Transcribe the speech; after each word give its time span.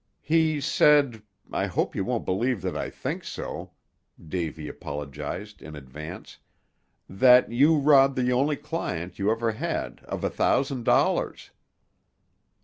"He 0.23 0.59
said 0.59 1.21
I 1.51 1.67
hope 1.67 1.95
you 1.95 2.03
won't 2.03 2.25
believe 2.25 2.63
that 2.63 2.75
I 2.75 2.89
think 2.89 3.23
so," 3.23 3.73
Davy 4.19 4.67
apologized 4.67 5.61
in 5.61 5.75
advance 5.75 6.39
"that 7.07 7.51
you 7.51 7.77
robbed 7.77 8.15
the 8.17 8.31
only 8.33 8.55
client 8.55 9.19
you 9.19 9.29
ever 9.31 9.51
had 9.51 9.99
of 10.05 10.23
a 10.23 10.29
thousand 10.31 10.85
dollars." 10.85 11.51